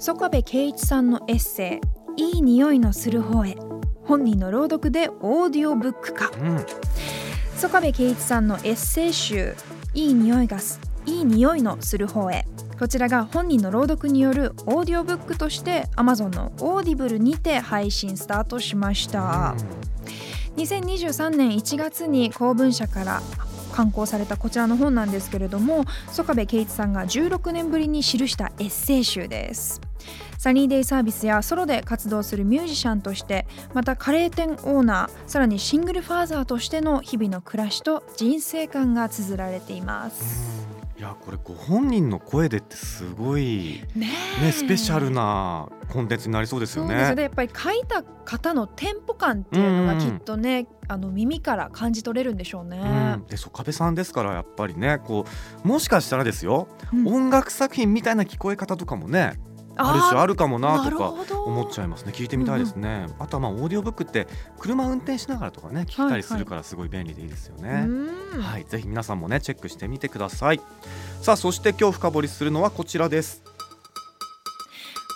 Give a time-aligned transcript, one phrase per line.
[0.00, 1.80] 曽我部圭一さんのエッセ
[2.16, 3.56] イ「いい匂いのする方へ」
[4.06, 6.30] 本人の朗読でオーディオブック化。
[6.40, 6.64] うん。
[7.56, 9.56] 曽我部圭一さんのエッセイ集
[9.94, 12.46] 「いい匂いがすいい匂いのする方へ」
[12.78, 19.56] こちらが本人の朗読によるオーディオブックとして Amazon のオーディブルにて配信スタートしました。
[20.56, 23.22] 2023年1月に光文社から
[23.78, 29.80] 刊行されたこちらの本なんですけれども曽我部圭一さんが16年ぶりに記したエッセイ集です。
[30.36, 40.67] サニーデイサービスやソロで活動するミュージシャンとしてまたカレー店オーナーさらにシングルファーザーとしての日々の暮らしと人生観が綴られています。
[40.98, 44.08] いやこれご本人の声でってすごいね
[44.42, 47.14] ねスペシャルなコンテンツになりそうですよそうですよね。
[47.14, 47.22] ね。
[47.22, 52.78] やっぱり書いた方のテンポ感っていうのがきっとね、あの耳から感じ取れるんでしょうね。
[53.16, 55.24] うん、でそう壁さんですからやっぱりねこ
[55.64, 57.06] うもしかしたらですよ、うん。
[57.06, 59.38] 音楽作品みたいな聞こえ方とかもね
[59.78, 62.12] ある種あるかもなとか思っちゃいますね。
[62.14, 64.26] 聞いてみたいですね、あとはまあオーディオブックって
[64.58, 68.42] 車運転しながらとかね聞いたりするからすごい便利でいいですよね、うん。
[68.42, 70.60] はい、ぜひ皆さんもねチェックしてみてください。
[71.22, 73.42] さあそして今日深掘りするのはこちらです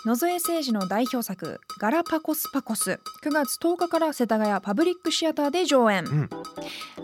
[0.05, 6.29] 野添誠二の代表作「ガラパコスパコス」9月10日から世田谷パブリックシアターで上演、ん。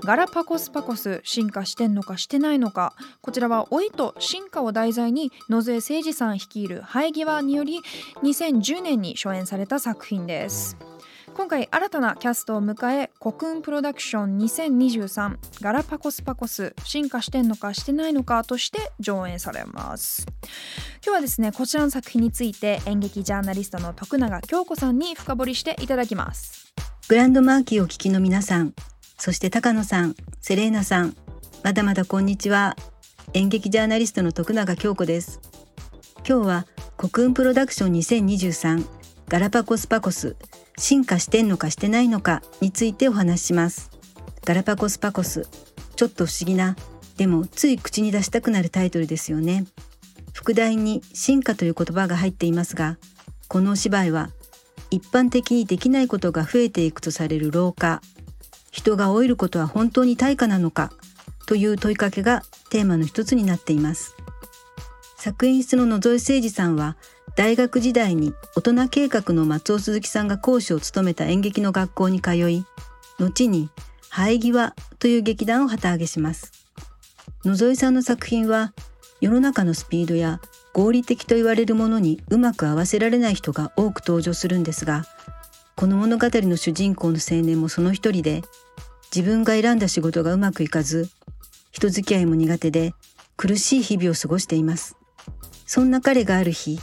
[0.03, 2.93] ガラパコスパコス進化してんのかしてないのか。
[3.21, 7.79] こちらは老いと進化を題材に野添誠二さん率いる生え際により
[8.23, 10.75] 2010年に初演された作品です
[11.35, 20.25] 今回新たなキャストを迎えコクンプロダクション2023ガラパコスパコス進化してんのかしてないのかとして上演されます
[21.05, 26.69] 今日はですねこちらの作品について演劇ジャーナリストの徳永京子さんに深掘りしていただきます
[27.09, 28.75] グランドマーキーをお聞きの皆さん、
[29.17, 31.15] そして高野さん、セレーナさん、
[31.63, 32.75] まだまだこんにちは。
[33.33, 35.41] 演劇ジャーナリストの徳永京子です。
[36.17, 36.67] 今日は
[36.97, 38.98] 国運プロダクション2023
[39.29, 40.35] ガラパコスパコス
[40.79, 43.91] 進化してんのかしてないのかについてお話しします。
[44.43, 45.47] ガラパコスパコス
[45.95, 46.75] ちょっと不思議な
[47.17, 49.67] でもつい口に出したくなるタイトルですよね。
[50.33, 52.97] 副題に進化という言葉が入っていますが、
[53.47, 54.31] このお芝居は
[54.91, 58.01] 一般的にできないことが増えていくとされる老化
[58.71, 60.91] 人が老いることは本当に対価なのか
[61.45, 64.15] という問いかけがテーマの一つになっています
[65.17, 66.95] 作演出の野添誠二さんは
[67.35, 72.65] 大学時代に大人計画の松尾鈴木さんが講師を務めた演劇の学校に通い
[73.19, 73.69] 後に
[74.09, 76.51] 生え際という劇団を旗揚げします。
[77.45, 78.73] 野添さんの作品は
[79.21, 80.41] 世の中のスピードや
[80.73, 85.05] 合理的と言われるものにうまく合わせられない人が多く登場するんですが
[85.75, 88.41] この物語の主人公の青年もその一人で
[89.15, 91.09] 自分が選んだ仕事がうまくいかず
[91.71, 92.93] 人付き合いも苦手で
[93.37, 94.97] 苦しい日々を過ごしています。
[95.65, 96.79] そんな彼がある日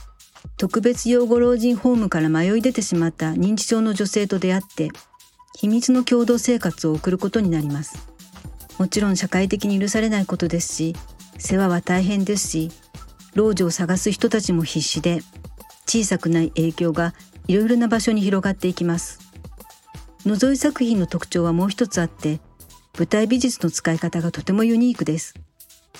[0.57, 4.91] 特別養護老人ホームから迷い出てしまった認知症の女性と出会って
[5.57, 8.09] 秘密の共同生活を送ることになります。
[8.79, 10.95] もちろん社会的に許されないことですし
[11.39, 12.71] 世話は大変ですし
[13.35, 15.21] 老女を探す人たちも必死で
[15.87, 17.15] 小さくない影響が
[17.49, 19.21] いろいろな場所に広がっていきます。
[20.25, 22.41] 野添作品の特徴はもう一つあって
[22.99, 25.35] 舞台美術の使い方がとてもユニークです。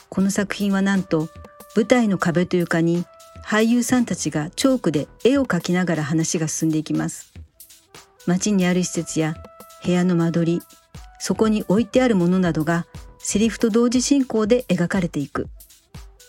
[0.09, 1.29] この作品はなんと
[1.77, 3.05] 舞台の壁というかに
[3.47, 7.33] 俳優さんたちがチョークで絵を描きながら話が進んでいきます。
[8.27, 9.37] 街にある施設や
[9.85, 10.63] 部屋の間取り
[11.21, 12.87] そこに置いてあるものなどが
[13.21, 15.47] セリフと同時進行で描かれていく。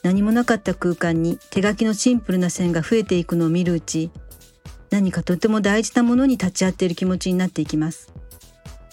[0.03, 4.11] 何もなかった空間に手書きのシンプルな線が増えていくのを見るうち
[4.91, 8.13] 何かとても大事なものに立ち会っている気持ちになっていきます。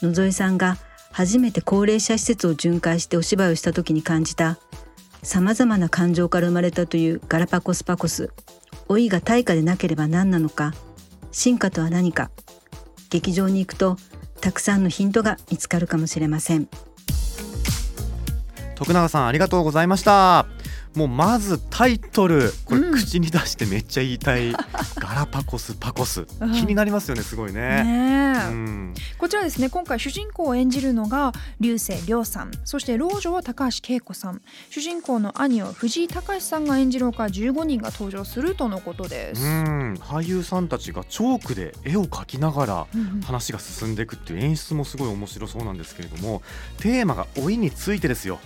[0.00, 0.78] 野添さんが
[1.12, 4.58] 初めて高齢者施設を巡回してお芝居をした時に感じた
[5.24, 8.30] 様々な感情から生まれたというガラパコスパコス。
[8.88, 10.74] 老いが対価でなければ何なのか。
[11.32, 12.30] 進化とは何か。
[13.08, 13.96] 劇場に行くと
[14.40, 16.68] たくさんのヒントが見つかるかもしれません。
[18.74, 20.46] 徳永さんありがとうございました。
[20.94, 22.92] もうまずタイトルこれうん。
[22.94, 24.52] 口に出してめっちゃ言いたい、
[24.96, 26.26] ガラパコスパコス。
[26.40, 26.52] うん。
[26.52, 27.82] 気になりますよねすごいね。
[27.84, 28.48] ねえ。
[28.50, 28.94] うん。
[29.18, 29.68] こちらですね。
[29.68, 32.50] 今回主人公を演じるのが流星涼さん。
[32.64, 34.40] そして老女は高橋恵子さん。
[34.70, 39.42] 主人公の兄を藤井隆さんが演じるほか15人が登場するとのことです。
[39.42, 39.94] うん。
[39.94, 43.20] 俳優さんたちがチョークで絵を描きながらうんうん。
[43.22, 46.42] 話が進んでいくっていう演出もすごい面白そうなんですけれども
[46.78, 48.38] テーマが老いについてですよ。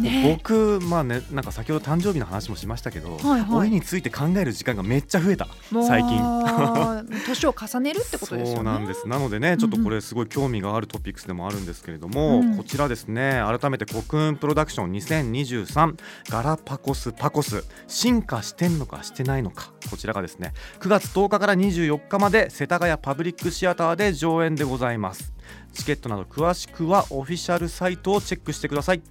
[0.00, 3.50] ね僕まあねなんか先ほど誕生日の話もしましたけど、はいはい。
[3.50, 5.48] 老いについて考える時間がめっちゃ増えた。
[5.70, 6.20] 最近。
[7.26, 8.54] 年を重ねるってことですよね。
[8.56, 9.08] そうなんです。
[9.08, 15.96] なのでねちょっとこれすごい興味があるトピックスでもあるんですけれども、うんこちらですね改めてコクーンプロダクション2023
[16.28, 25.32] ガラパコスパコス進化してんのかしてないのかこちらがですね9月10日から24日まで世田谷パブリックシアターで上演でございます
[25.72, 29.02] チケットなど詳しくはオフィシャルサイトをチェックしてください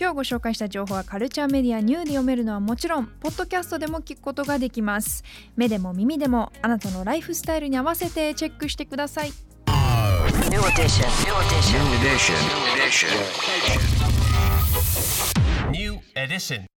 [0.00, 5.24] 今日ご紹介した情報はカルチャーメディアニューで読めるのはもちろんポッドキャストでも聞くことができます
[5.56, 9.32] 目でも耳でもあなたのライフスタイルに合わせてチェックしてください
[10.50, 11.08] New edition.
[11.24, 11.78] New edition.
[11.78, 12.36] New edition.
[12.48, 13.08] New edition.
[15.72, 16.68] New edition.